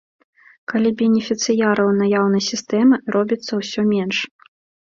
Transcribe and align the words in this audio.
Калі 0.71 0.89
бенефіцыяраў 1.01 1.91
наяўнай 1.99 2.43
сістэмы 2.51 2.95
робіцца 3.17 3.51
ўсё 3.61 3.81
менш. 3.95 4.17